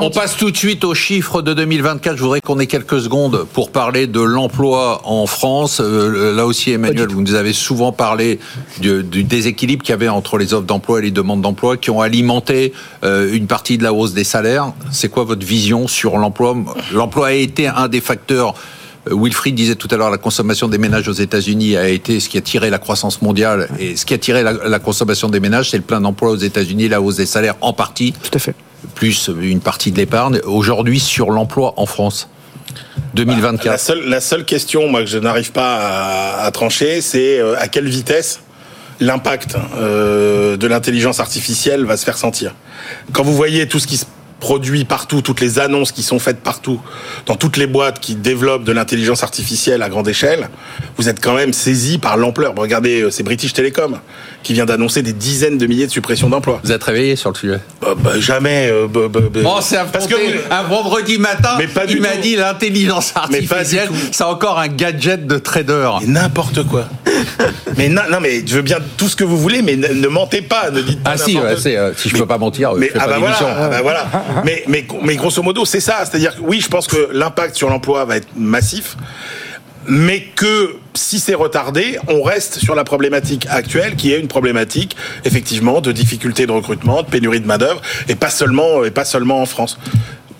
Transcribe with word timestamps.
On 0.00 0.10
passe 0.10 0.36
tout 0.36 0.50
de 0.50 0.56
suite 0.56 0.82
aux 0.82 0.92
chiffres 0.96 1.40
de 1.40 1.54
2024. 1.54 2.16
Je 2.16 2.22
voudrais 2.24 2.40
qu'on 2.40 2.58
ait 2.58 2.66
quelques 2.66 3.00
secondes 3.00 3.46
pour 3.52 3.70
parler 3.70 4.08
de 4.08 4.20
l'emploi 4.20 5.00
en 5.04 5.28
France. 5.28 5.80
Euh, 5.80 6.34
là 6.34 6.46
aussi, 6.46 6.72
Emmanuel, 6.72 7.06
vous 7.10 7.22
nous 7.22 7.34
avez 7.34 7.52
souvent 7.52 7.92
parlé 7.92 8.40
du, 8.80 9.04
déséquilibre 9.04 9.84
qu'il 9.84 9.92
y 9.92 9.94
avait 9.94 10.08
entre 10.08 10.36
les 10.36 10.52
offres 10.52 10.66
d'emploi 10.66 10.98
et 10.98 11.02
les 11.02 11.10
demandes 11.12 11.42
d'emploi 11.42 11.76
qui 11.76 11.90
ont 11.90 12.00
alimenté 12.00 12.72
euh, 13.04 13.32
une 13.32 13.46
partie 13.46 13.78
de 13.78 13.84
la 13.84 13.92
hausse 13.92 14.14
des 14.14 14.24
salaires. 14.24 14.72
C'est 14.90 15.08
quoi 15.08 15.22
votre 15.22 15.46
vision 15.46 15.86
sur 15.86 16.18
l'emploi? 16.18 16.56
L'emploi 16.92 17.28
a 17.28 17.32
été 17.32 17.68
un 17.68 17.86
des 17.86 18.00
facteurs 18.00 18.56
euh, 19.08 19.14
Wilfried 19.14 19.54
disait 19.54 19.76
tout 19.76 19.88
à 19.92 19.96
l'heure 19.96 20.10
la 20.10 20.18
consommation 20.18 20.66
des 20.66 20.78
ménages 20.78 21.06
aux 21.06 21.12
États-Unis 21.12 21.76
a 21.76 21.88
été 21.88 22.18
ce 22.18 22.28
qui 22.28 22.36
a 22.36 22.40
tiré 22.40 22.68
la 22.68 22.80
croissance 22.80 23.22
mondiale 23.22 23.68
et 23.78 23.94
ce 23.94 24.04
qui 24.04 24.14
a 24.14 24.18
tiré 24.18 24.42
la, 24.42 24.54
la 24.54 24.78
consommation 24.80 25.28
des 25.28 25.38
ménages, 25.38 25.70
c'est 25.70 25.76
le 25.76 25.84
plein 25.84 26.00
d'emploi 26.00 26.30
aux 26.30 26.36
États-Unis, 26.36 26.88
la 26.88 27.00
hausse 27.00 27.16
des 27.16 27.26
salaires 27.26 27.54
en 27.60 27.72
partie. 27.72 28.12
Tout 28.20 28.30
à 28.34 28.40
fait 28.40 28.56
plus 28.94 29.30
une 29.40 29.60
partie 29.60 29.92
de 29.92 29.98
l'épargne. 29.98 30.40
Aujourd'hui, 30.44 31.00
sur 31.00 31.30
l'emploi 31.30 31.74
en 31.76 31.86
France 31.86 32.28
2024 33.14 33.64
la, 33.66 33.78
seule, 33.78 34.08
la 34.08 34.20
seule 34.20 34.44
question 34.44 34.88
moi, 34.88 35.00
que 35.00 35.06
je 35.06 35.18
n'arrive 35.18 35.52
pas 35.52 36.38
à, 36.38 36.50
trancher, 36.50 37.00
c'est 37.00 37.38
euh, 37.38 37.54
à 37.58 37.68
quelle 37.68 37.88
vitesse 37.88 38.40
l'impact 39.00 39.56
euh, 39.76 40.56
de 40.56 40.66
l'intelligence 40.66 41.20
artificielle 41.20 41.84
va 41.84 41.96
se 41.96 42.04
faire 42.04 42.18
sentir. 42.18 42.54
Quand 43.12 43.22
vous 43.22 43.34
voyez 43.34 43.68
tout 43.68 43.78
ce 43.78 43.86
qui 43.86 43.96
se 43.96 44.06
produit 44.44 44.84
partout, 44.84 45.22
toutes 45.22 45.40
les 45.40 45.58
annonces 45.58 45.90
qui 45.90 46.02
sont 46.02 46.18
faites 46.18 46.40
partout, 46.40 46.78
dans 47.24 47.34
toutes 47.34 47.56
les 47.56 47.66
boîtes 47.66 47.98
qui 47.98 48.14
développent 48.14 48.64
de 48.64 48.72
l'intelligence 48.72 49.22
artificielle 49.22 49.80
à 49.82 49.88
grande 49.88 50.06
échelle, 50.06 50.50
vous 50.98 51.08
êtes 51.08 51.18
quand 51.18 51.32
même 51.32 51.54
saisi 51.54 51.96
par 51.96 52.18
l'ampleur. 52.18 52.52
Regardez, 52.54 53.00
euh, 53.00 53.10
c'est 53.10 53.22
British 53.22 53.54
Telecom 53.54 53.98
qui 54.42 54.52
vient 54.52 54.66
d'annoncer 54.66 55.00
des 55.00 55.14
dizaines 55.14 55.56
de 55.56 55.66
milliers 55.66 55.86
de 55.86 55.90
suppressions 55.90 56.28
d'emplois. 56.28 56.60
Vous 56.62 56.72
êtes 56.72 56.84
réveillé 56.84 57.16
sur 57.16 57.30
le 57.30 57.36
sujet? 57.36 57.60
Bah, 57.80 57.94
bah, 57.96 58.10
Jamais. 58.18 58.68
Euh, 58.70 58.86
bah, 58.86 59.08
oh, 59.46 59.58
c'est 59.62 59.78
parce 59.90 60.06
que 60.06 60.14
un 60.50 60.62
vendredi 60.64 61.16
matin, 61.16 61.54
mais 61.58 61.66
pas 61.66 61.84
il 61.88 62.02
m'a 62.02 62.16
dit 62.16 62.36
l'intelligence 62.36 63.14
artificielle, 63.16 63.88
c'est 64.12 64.24
encore 64.24 64.58
un 64.58 64.68
gadget 64.68 65.26
de 65.26 65.38
trader. 65.38 65.88
N'importe 66.06 66.64
quoi. 66.64 66.84
mais 67.78 67.88
non, 67.88 68.02
non, 68.10 68.18
mais 68.20 68.42
je 68.46 68.56
veux 68.56 68.62
bien 68.62 68.78
tout 68.98 69.08
ce 69.08 69.16
que 69.16 69.24
vous 69.24 69.38
voulez, 69.38 69.62
mais 69.62 69.76
ne, 69.76 70.08
mentez 70.08 70.42
pas, 70.42 70.70
ne 70.70 70.82
dites 70.82 71.02
pas. 71.02 71.12
Ah 71.14 71.16
si, 71.16 71.38
euh, 71.38 71.56
si 71.96 72.10
je 72.10 72.14
ne 72.14 72.20
peux 72.20 72.26
pas 72.26 72.38
mentir, 72.38 72.74
mais, 72.74 72.88
je 72.88 72.92
fais 72.92 72.98
ah 73.00 73.08
pas 73.08 73.20
bah 73.20 73.36
ah 73.40 73.68
bah 73.68 73.80
voilà, 73.82 74.06
mais, 74.44 74.64
mais, 74.68 74.86
mais 75.02 75.16
grosso 75.16 75.42
modo, 75.42 75.64
c'est 75.64 75.80
ça. 75.80 76.04
C'est-à-dire 76.04 76.36
que 76.36 76.40
oui, 76.42 76.60
je 76.60 76.68
pense 76.68 76.86
que 76.86 77.10
l'impact 77.12 77.56
sur 77.56 77.68
l'emploi 77.68 78.04
va 78.04 78.16
être 78.16 78.28
massif 78.36 78.96
mais 79.86 80.22
que 80.34 80.76
si 80.94 81.18
c'est 81.18 81.34
retardé, 81.34 81.98
on 82.08 82.22
reste 82.22 82.58
sur 82.58 82.74
la 82.74 82.84
problématique 82.84 83.46
actuelle, 83.50 83.96
qui 83.96 84.12
est 84.12 84.20
une 84.20 84.28
problématique 84.28 84.96
effectivement 85.24 85.80
de 85.80 85.92
difficulté 85.92 86.46
de 86.46 86.52
recrutement, 86.52 87.02
de 87.02 87.08
pénurie 87.08 87.40
de 87.40 87.46
main 87.46 87.58
d'œuvre, 87.58 87.82
et 88.08 88.14
pas 88.14 88.30
seulement 88.30 88.84
et 88.84 88.90
pas 88.90 89.04
seulement 89.04 89.40
en 89.40 89.46
France. 89.46 89.78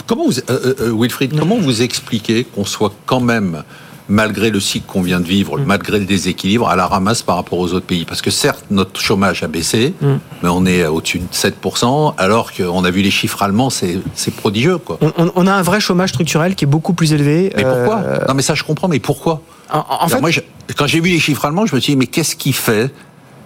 Comment 0.07 0.27
vous, 0.27 0.39
euh, 0.39 0.75
euh, 0.81 0.95
Wilfried, 0.99 1.39
comment 1.39 1.57
vous 1.57 1.83
expliquez 1.83 2.45
qu'on 2.45 2.65
soit 2.65 2.95
quand 3.07 3.21
même 3.21 3.65
malgré 4.09 4.51
le 4.51 4.61
cycle 4.61 4.87
qu'on 4.87 5.03
vient 5.03 5.21
de 5.21 5.27
vivre, 5.27 5.59
mm. 5.59 5.65
malgré 5.65 5.99
le 5.99 6.05
déséquilibre, 6.05 6.69
à 6.69 6.77
la 6.77 6.87
ramasse 6.87 7.23
par 7.23 7.37
rapport 7.37 7.59
aux 7.59 7.73
autres 7.73 7.87
pays. 7.87 8.05
Parce 8.05 8.23
que 8.23 8.31
certes, 8.31 8.67
notre 8.71 9.01
chômage 9.01 9.43
a 9.43 9.49
baissé, 9.49 9.95
mm. 10.01 10.07
mais 10.43 10.49
on 10.49 10.67
est 10.67 10.87
au-dessus 10.87 11.21
de 11.21 11.33
7%, 11.33 12.15
alors 12.19 12.53
qu'on 12.53 12.85
a 12.85 12.91
vu 12.91 13.03
les 13.03 13.11
chiffres 13.11 13.43
allemands, 13.43 13.71
c'est 13.71 14.03
prodigieux. 14.37 14.79
Quoi. 14.79 14.99
On, 15.17 15.47
a 15.47 15.53
un 15.53 15.63
vrai 15.63 15.81
chômage 15.81 16.11
structurel 16.11 16.55
qui 16.55 16.65
est 16.65 16.69
beaucoup 16.69 16.93
plus 16.93 17.13
élevé. 17.13 17.53
Mais 17.57 17.63
pourquoi? 17.63 17.99
Euh, 17.99 18.19
Non 18.29 18.35
mais 18.35 18.43
ça 18.43 18.55
je 18.55 18.63
comprends, 18.63 18.89
mais 18.89 19.01
pourquoi? 19.01 19.41
En, 19.71 20.09
fait... 20.09 20.21
Moi, 20.21 20.31
quand 20.77 20.87
j'ai 20.87 21.01
vu 21.01 21.11
les 21.11 21.19
chiffres 21.19 21.45
allemands, 21.45 21.67
je 21.67 21.75
me 21.75 21.81
suis 21.81 21.93
dit, 21.93 21.97
mais 21.97 22.07
qu'est-ce 22.07 22.37
qui 22.37 22.53
fait 22.53 22.93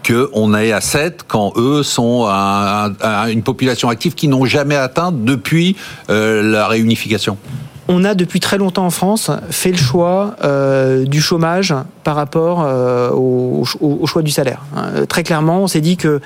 qu'on 0.06 0.54
est 0.54 0.72
à 0.72 0.80
7 0.80 1.24
quand 1.26 1.52
eux 1.56 1.82
sont 1.82 2.26
à, 2.28 2.90
une 3.28 3.42
population 3.42 3.88
active 3.88 4.14
qui 4.14 4.28
n'ont 4.28 4.44
jamais 4.44 4.76
atteint 4.76 5.12
depuis 5.12 5.76
euh, 6.10 6.42
la 6.42 6.66
réunification? 6.66 7.36
On 7.88 8.04
a 8.04 8.14
depuis 8.14 8.38
très 8.38 8.58
longtemps 8.58 8.84
en 8.84 8.90
France 8.90 9.30
fait 9.50 9.70
le 9.70 9.78
choix 9.78 10.36
euh, 10.44 11.06
du 11.06 11.22
chômage 11.22 11.74
par 12.04 12.16
rapport 12.16 12.62
euh, 12.62 13.10
au, 13.10 13.64
choix 14.06 14.22
du 14.22 14.30
salaire. 14.30 14.62
Hein. 14.76 15.06
Très 15.08 15.22
clairement, 15.22 15.62
on 15.62 15.66
s'est 15.66 15.80
dit 15.80 15.96
qu'il 15.96 16.20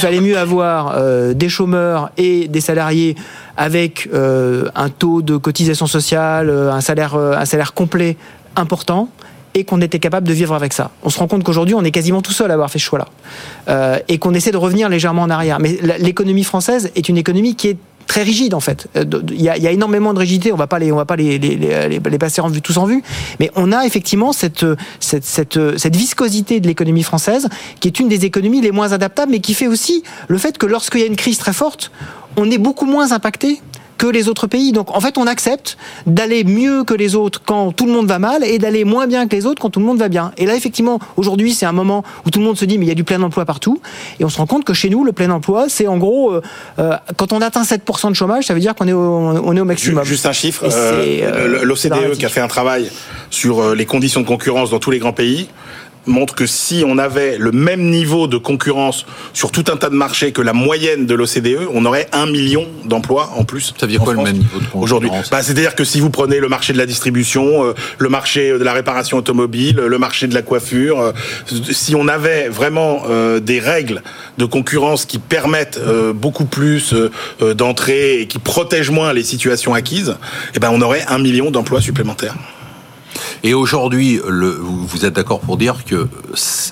fallait 0.00 0.20
mieux 0.20 0.38
avoir 0.38 0.94
euh, 0.94 1.34
des 1.34 1.48
chômeurs 1.48 2.10
et 2.16 2.46
des 2.46 2.60
salariés 2.60 3.16
avec 3.56 4.08
un 4.14 4.88
taux 4.88 5.20
de 5.20 5.36
cotisation 5.36 5.88
sociale, 5.88 6.48
un 6.48 6.80
salaire, 6.80 7.16
un 7.16 7.44
salaire 7.44 7.74
complet 7.74 8.16
important 8.54 9.08
et 9.54 9.64
qu'on 9.64 9.80
était 9.80 9.98
capable 9.98 10.28
de 10.28 10.32
vivre 10.32 10.54
avec 10.54 10.72
ça. 10.72 10.92
On 11.02 11.10
se 11.10 11.18
rend 11.18 11.26
compte 11.26 11.42
qu'aujourd'hui, 11.42 11.74
on 11.74 11.82
est 11.82 11.90
quasiment 11.90 12.22
tout 12.22 12.30
seul 12.30 12.52
à 12.52 12.54
avoir 12.54 12.70
fait 12.70 12.78
ce 12.78 12.84
choix-là. 12.84 13.98
et 14.06 14.18
qu'on 14.18 14.32
essaie 14.32 14.52
de 14.52 14.56
revenir 14.56 14.88
légèrement 14.88 15.22
en 15.22 15.30
arrière. 15.30 15.58
Mais 15.58 15.76
l'économie 15.98 16.44
française 16.44 16.92
est 16.94 17.08
une 17.08 17.16
économie 17.16 17.56
qui 17.56 17.68
est 17.68 17.78
très 18.08 18.22
rigide 18.22 18.54
en 18.54 18.60
fait. 18.60 18.88
Euh, 18.96 19.04
il 19.30 19.40
y 19.40 19.48
a, 19.48 19.70
énormément 19.70 20.12
de 20.12 20.18
rigidité. 20.18 20.52
On 20.52 20.56
va 20.56 20.66
pas 20.66 20.80
les, 20.80 20.90
on 20.90 20.96
va 20.96 21.04
pas 21.04 21.14
les, 21.14 21.38
les, 21.38 21.56
les, 21.56 22.18
passer 22.18 22.40
en 22.40 22.48
vue, 22.48 22.60
tous 22.60 22.78
en 22.78 22.86
vue, 22.86 23.02
mais 23.38 23.50
on 23.54 23.70
a 23.70 23.86
effectivement 23.86 24.32
cette, 24.32 24.66
cette, 24.98 25.24
cette, 25.24 25.78
cette 25.78 25.94
viscosité 25.94 26.58
de 26.58 26.66
l'économie 26.66 27.04
française 27.04 27.48
qui 27.78 27.86
est 27.86 28.00
une 28.00 28.08
des 28.08 28.24
économies 28.24 28.60
les 28.60 28.72
moins 28.72 28.92
adaptables, 28.92 29.30
mais 29.30 29.40
qui 29.40 29.54
fait 29.54 29.68
aussi 29.68 30.02
le 30.26 30.38
fait 30.38 30.58
que 30.58 30.66
lorsqu'il 30.66 31.00
y 31.00 31.04
a 31.04 31.06
une 31.06 31.16
crise 31.16 31.38
très 31.38 31.52
forte, 31.52 31.92
on 32.36 32.50
est 32.50 32.58
beaucoup 32.58 32.86
moins 32.86 33.12
impacté 33.12 33.60
que 33.98 34.06
les 34.06 34.28
autres 34.28 34.46
pays. 34.46 34.72
Donc 34.72 34.94
en 34.94 35.00
fait, 35.00 35.18
on 35.18 35.26
accepte 35.26 35.76
d'aller 36.06 36.44
mieux 36.44 36.84
que 36.84 36.94
les 36.94 37.14
autres 37.14 37.42
quand 37.44 37.72
tout 37.72 37.86
le 37.86 37.92
monde 37.92 38.06
va 38.06 38.18
mal 38.18 38.44
et 38.44 38.58
d'aller 38.58 38.84
moins 38.84 39.06
bien 39.06 39.26
que 39.26 39.36
les 39.36 39.44
autres 39.44 39.60
quand 39.60 39.70
tout 39.70 39.80
le 39.80 39.86
monde 39.86 39.98
va 39.98 40.08
bien. 40.08 40.32
Et 40.38 40.46
là, 40.46 40.54
effectivement, 40.54 40.98
aujourd'hui, 41.16 41.52
c'est 41.52 41.66
un 41.66 41.72
moment 41.72 42.04
où 42.24 42.30
tout 42.30 42.38
le 42.38 42.44
monde 42.44 42.56
se 42.56 42.64
dit 42.64 42.78
mais 42.78 42.86
il 42.86 42.88
y 42.88 42.92
a 42.92 42.94
du 42.94 43.04
plein 43.04 43.20
emploi 43.22 43.44
partout. 43.44 43.80
Et 44.20 44.24
on 44.24 44.28
se 44.28 44.38
rend 44.38 44.46
compte 44.46 44.64
que 44.64 44.72
chez 44.72 44.88
nous, 44.88 45.04
le 45.04 45.12
plein 45.12 45.30
emploi, 45.30 45.66
c'est 45.68 45.86
en 45.86 45.98
gros, 45.98 46.32
euh, 46.32 46.40
euh, 46.78 46.96
quand 47.16 47.32
on 47.32 47.42
atteint 47.42 47.62
7% 47.62 48.10
de 48.10 48.14
chômage, 48.14 48.44
ça 48.44 48.54
veut 48.54 48.60
dire 48.60 48.74
qu'on 48.74 48.88
est, 48.88 48.92
au, 48.92 49.00
on 49.00 49.56
est 49.56 49.60
au 49.60 49.64
maximum. 49.64 50.04
Juste 50.04 50.26
un 50.26 50.32
chiffre, 50.32 50.64
euh, 50.72 51.64
l'OCDE 51.64 52.16
qui 52.16 52.24
a 52.24 52.28
fait 52.28 52.40
un 52.40 52.48
travail 52.48 52.90
sur 53.30 53.74
les 53.74 53.84
conditions 53.84 54.20
de 54.20 54.26
concurrence 54.26 54.70
dans 54.70 54.78
tous 54.78 54.90
les 54.90 54.98
grands 54.98 55.12
pays 55.12 55.48
montre 56.08 56.34
que 56.34 56.46
si 56.46 56.82
on 56.86 56.98
avait 56.98 57.38
le 57.38 57.52
même 57.52 57.82
niveau 57.82 58.26
de 58.26 58.36
concurrence 58.36 59.06
sur 59.32 59.50
tout 59.50 59.64
un 59.68 59.76
tas 59.76 59.90
de 59.90 59.94
marchés 59.94 60.32
que 60.32 60.42
la 60.42 60.52
moyenne 60.52 61.06
de 61.06 61.14
l'OCDE, 61.14 61.68
on 61.72 61.84
aurait 61.84 62.08
un 62.12 62.26
million 62.26 62.66
d'emplois 62.84 63.30
en 63.36 63.44
plus. 63.44 63.74
Ça 63.78 63.86
veut 63.86 63.92
dire 63.92 64.00
quoi 64.00 64.14
le 64.14 64.22
même 64.22 64.38
niveau 64.38 64.58
de 64.58 64.64
concurrence 64.64 64.84
aujourd'hui 64.84 65.10
bah, 65.30 65.42
C'est-à-dire 65.42 65.74
que 65.74 65.84
si 65.84 66.00
vous 66.00 66.10
prenez 66.10 66.40
le 66.40 66.48
marché 66.48 66.72
de 66.72 66.78
la 66.78 66.86
distribution, 66.86 67.64
euh, 67.64 67.74
le 67.98 68.08
marché 68.08 68.52
de 68.52 68.64
la 68.64 68.72
réparation 68.72 69.18
automobile, 69.18 69.76
le 69.76 69.98
marché 69.98 70.26
de 70.26 70.34
la 70.34 70.42
coiffure, 70.42 71.00
euh, 71.00 71.12
si 71.70 71.94
on 71.94 72.08
avait 72.08 72.48
vraiment 72.48 73.02
euh, 73.08 73.40
des 73.40 73.60
règles 73.60 74.02
de 74.38 74.44
concurrence 74.44 75.04
qui 75.04 75.18
permettent 75.18 75.80
beaucoup 76.14 76.44
plus 76.44 76.94
d'entrée 77.40 78.20
et 78.20 78.26
qui 78.26 78.38
protègent 78.38 78.90
moins 78.90 79.12
les 79.12 79.22
situations 79.22 79.74
acquises, 79.74 80.16
eh 80.54 80.58
ben 80.58 80.70
on 80.72 80.80
aurait 80.80 81.04
un 81.08 81.18
million 81.18 81.50
d'emplois 81.50 81.80
supplémentaires. 81.80 82.34
Et 83.42 83.54
aujourd'hui, 83.54 84.20
vous 84.20 85.04
êtes 85.04 85.14
d'accord 85.14 85.40
pour 85.40 85.56
dire 85.56 85.84
que 85.84 86.08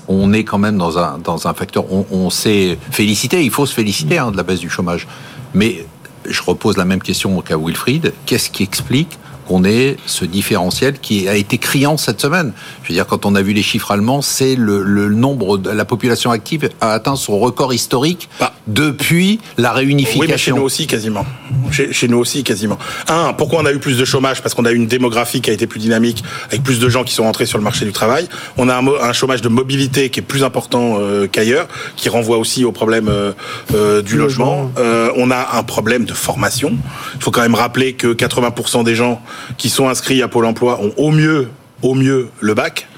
on 0.09 0.33
est 0.33 0.45
quand 0.45 0.59
même 0.59 0.79
dans 0.79 0.99
un, 0.99 1.19
dans 1.19 1.47
un 1.47 1.55
facteur, 1.55 1.85
on, 1.91 2.31
s'est 2.31 2.79
félicité, 2.91 3.43
il 3.43 3.51
faut 3.51 3.67
se 3.67 3.75
féliciter 3.75 4.19
hein, 4.19 4.31
de 4.31 4.37
la 4.37 4.43
baisse 4.43 4.61
du 4.61 4.71
chômage. 4.71 5.07
Mais 5.55 5.87
je 6.29 6.43
repose 6.43 6.77
la 6.77 6.85
même 6.85 7.03
question 7.03 7.41
qu'à 7.41 7.57
Wilfried. 7.57 8.13
Qu'est-ce 8.27 8.51
qui 8.51 8.63
explique 8.63 9.19
qu'on 9.47 9.63
ait 9.65 9.97
ce 10.07 10.25
différentiel 10.25 10.99
qui 10.99 11.29
a 11.29 11.37
été 11.37 11.59
criant 11.59 11.97
cette 11.97 12.21
semaine? 12.21 12.53
Je 12.83 12.89
veux 12.89 12.95
dire, 12.95 13.07
quand 13.07 13.27
on 13.27 13.35
a 13.37 13.43
vu 13.43 13.53
les 13.53 13.63
chiffres 13.63 13.93
allemands, 13.93 14.23
c'est 14.23 14.57
le, 14.57 14.83
le, 14.83 15.09
nombre 15.09 15.57
de 15.57 15.71
la 15.71 15.85
population 15.85 16.31
active 16.31 16.69
a 16.81 16.91
atteint 16.91 17.17
son 17.17 17.39
record 17.39 17.73
historique 17.73 18.29
bah. 18.41 18.55
depuis 18.67 19.41
la 19.57 19.73
réunification. 19.73 20.21
Oui, 20.21 20.29
mais 20.29 20.39
chez 20.39 20.53
nous 20.53 20.63
aussi 20.63 20.87
quasiment. 20.87 21.25
Chez, 21.71 22.09
nous 22.09 22.19
aussi 22.19 22.45
quasiment. 22.45 22.79
Un, 23.09 23.33
pourquoi 23.33 23.61
on 23.61 23.67
a 23.67 23.73
eu 23.73 23.79
plus 23.79 23.99
de 23.99 24.05
chômage? 24.05 24.43
Parce 24.43 24.55
qu'on 24.55 24.65
a 24.65 24.73
eu 24.73 24.77
une 24.77 24.87
démographie 24.87 25.41
qui 25.41 25.51
a 25.51 25.53
été 25.53 25.67
plus 25.67 25.81
dynamique, 25.81 26.23
avec 26.49 26.63
plus 26.63 26.79
de 26.79 26.89
gens 26.89 27.05
qui 27.05 27.15
sont 27.15 27.25
rentrés 27.25 27.47
sur 27.47 27.59
le 27.59 27.65
marché 27.65 27.85
du 27.85 27.93
travail. 27.93 28.29
On 28.57 28.69
a 28.69 28.77
un, 28.77 28.87
un 28.87 29.13
chômage 29.13 29.43
de 29.43 29.49
mobilité 29.49 30.11
qui 30.11 30.21
est 30.21 30.23
plus 30.23 30.45
important 30.45 30.97
euh, 30.99 31.27
qu'ailleurs, 31.27 31.69
qui 31.97 32.09
renvoie 32.09 32.39
aussi 32.39 32.65
au 32.65 32.73
problème 32.73 33.09
euh, 33.09 33.33
euh 33.75 34.03
du 34.03 34.17
logement. 34.17 34.71
Euh, 34.79 35.11
on 35.17 35.31
a 35.31 35.57
un 35.57 35.63
problème 35.63 36.05
de 36.05 36.13
formation. 36.13 36.77
Il 37.15 37.23
faut 37.23 37.31
quand 37.31 37.43
même 37.43 37.55
rappeler 37.55 37.95
que 37.95 38.09
80% 38.09 38.85
des 38.85 38.95
gens 38.95 39.23
qui 39.57 39.69
sont 39.69 39.89
inscrits 39.89 40.23
à 40.23 40.29
Pôle 40.29 40.47
emploi 40.47 40.81
ont 40.81 40.93
au 40.97 41.11
mieux, 41.11 41.49
au 41.83 41.95
mieux 41.95 42.29
le 42.41 42.55
bac. 42.55 42.89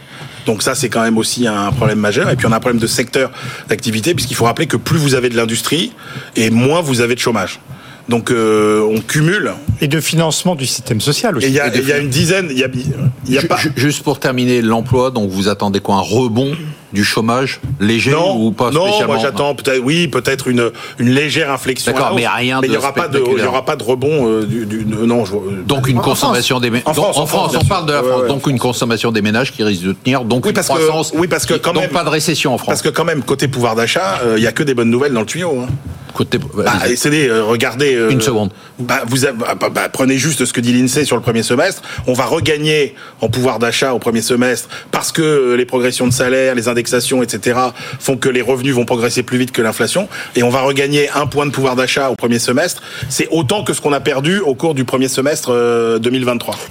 Donc 0.46 0.62
ça, 0.62 0.74
c'est 0.74 0.88
quand 0.88 1.02
même 1.02 1.18
aussi 1.18 1.46
un 1.46 1.70
problème 1.72 1.98
majeur. 1.98 2.30
Et 2.30 2.36
puis 2.36 2.46
on 2.46 2.52
a 2.52 2.56
un 2.56 2.60
problème 2.60 2.80
de 2.80 2.86
secteur 2.86 3.30
d'activité, 3.68 4.14
puisqu'il 4.14 4.34
faut 4.34 4.46
rappeler 4.46 4.66
que 4.66 4.78
plus 4.78 4.98
vous 4.98 5.14
avez 5.14 5.28
de 5.28 5.36
l'industrie, 5.36 5.92
et 6.36 6.50
moins 6.50 6.80
vous 6.80 7.00
avez 7.00 7.14
de 7.14 7.20
chômage. 7.20 7.60
Donc 8.08 8.30
euh, 8.30 8.80
on 8.90 9.00
cumule. 9.00 9.52
Et 9.80 9.88
de 9.88 10.00
financement 10.00 10.54
du 10.54 10.66
système 10.66 11.00
social 11.00 11.36
aussi. 11.36 11.46
il 11.46 11.52
y, 11.52 11.60
a 11.60 11.98
une 11.98 12.08
dizaine. 12.08 12.48
Il 12.50 12.58
y 12.58 13.38
a, 13.38 13.42
pas... 13.42 13.58
Juste 13.76 14.02
pour 14.02 14.18
terminer 14.18 14.62
l'emploi, 14.62 15.10
donc 15.10 15.30
vous 15.30 15.48
attendez 15.48 15.80
quoi 15.80 15.96
Un 15.96 16.00
rebond 16.00 16.52
du 16.92 17.04
chômage 17.04 17.60
léger 17.80 18.14
ou 18.14 18.50
pas 18.50 18.70
non, 18.70 18.86
moi 19.06 19.18
j'attends 19.20 19.54
peut-être, 19.54 19.82
oui, 19.84 20.08
peut-être 20.08 20.48
une, 20.48 20.70
une 20.98 21.10
légère 21.10 21.50
inflexion. 21.50 21.92
D'accord, 21.92 22.14
mais 22.16 22.26
rien. 22.26 22.60
Mais 22.62 22.68
il 22.68 22.70
n'y 22.70 22.76
aura 22.76 22.94
pas 22.94 23.08
de, 23.08 23.22
il 23.36 23.42
y 23.42 23.46
aura 23.46 23.64
pas 23.64 23.76
de 23.76 23.82
rebond 23.82 24.26
euh, 24.26 24.44
du, 24.44 24.64
du, 24.64 24.86
non. 24.86 25.26
Je, 25.26 25.34
donc 25.66 25.88
une 25.88 26.00
consommation 26.00 26.60
des 26.60 26.70
ménages. 26.70 26.86
En, 26.86 26.94
France, 27.26 27.54
on 27.60 27.64
parle 27.66 27.86
de 27.86 27.92
la 27.92 28.02
France. 28.02 28.26
donc 28.26 28.46
une 28.46 28.58
consommation 28.58 29.12
des 29.12 29.22
ménages 29.22 29.52
qui 29.52 29.62
risque 29.62 29.82
de 29.82 29.92
tenir. 29.92 30.24
Donc 30.24 30.44
oui, 30.44 30.50
une 30.50 30.54
parce 30.54 30.68
croissance. 30.68 31.10
Que, 31.10 31.18
oui, 31.18 31.28
parce 31.28 31.44
que 31.44 31.54
quand 31.54 31.74
donc 31.74 31.90
pas 31.90 32.04
de 32.04 32.08
récession 32.08 32.54
en 32.54 32.58
France. 32.58 32.68
Parce 32.68 32.82
que 32.82 32.88
quand 32.88 33.04
même 33.04 33.22
côté 33.22 33.48
pouvoir 33.48 33.74
d'achat, 33.74 34.20
euh, 34.24 34.34
il 34.38 34.42
y 34.42 34.46
a 34.46 34.52
que 34.52 34.62
des 34.62 34.74
bonnes 34.74 34.90
nouvelles 34.90 35.12
dans 35.12 35.20
le 35.20 35.26
tuyau. 35.26 35.60
Hein. 35.60 35.66
Côté. 36.18 36.38
Bah, 36.38 36.72
essayez, 36.90 37.28
euh, 37.28 37.44
regardez. 37.44 37.94
euh, 37.94 38.10
Une 38.10 38.20
seconde. 38.20 38.50
Bah, 38.80 39.02
vous 39.06 39.20
bah, 39.22 39.54
bah, 39.58 39.68
bah, 39.72 39.88
prenez 39.88 40.18
juste 40.18 40.44
ce 40.44 40.52
que 40.52 40.60
dit 40.60 40.72
l'INSEE 40.72 41.04
sur 41.04 41.16
le 41.16 41.22
premier 41.22 41.44
semestre. 41.44 41.82
On 42.08 42.12
va 42.12 42.24
regagner 42.24 42.94
en 43.20 43.28
pouvoir 43.28 43.58
d'achat 43.60 43.94
au 43.94 43.98
premier 44.00 44.20
semestre 44.20 44.68
parce 44.90 45.12
que 45.12 45.22
euh, 45.22 45.56
les 45.56 45.64
progressions 45.64 46.06
de 46.08 46.12
salaire, 46.12 46.56
les 46.56 46.66
indexations, 46.68 47.22
etc. 47.22 47.58
font 48.00 48.16
que 48.16 48.28
les 48.28 48.42
revenus 48.42 48.74
vont 48.74 48.84
progresser 48.84 49.22
plus 49.22 49.38
vite 49.38 49.52
que 49.52 49.62
l'inflation. 49.62 50.08
Et 50.34 50.42
on 50.42 50.50
va 50.50 50.62
regagner 50.62 51.08
un 51.10 51.26
point 51.26 51.46
de 51.46 51.52
pouvoir 51.52 51.76
d'achat 51.76 52.10
au 52.10 52.16
premier 52.16 52.40
semestre. 52.40 52.82
C'est 53.08 53.28
autant 53.30 53.62
que 53.62 53.72
ce 53.72 53.80
qu'on 53.80 53.92
a 53.92 54.00
perdu 54.00 54.40
au 54.40 54.54
cours 54.56 54.74
du 54.74 54.84
premier 54.84 55.08
semestre 55.08 55.50
euh, 55.52 55.98
2023. 56.00 56.58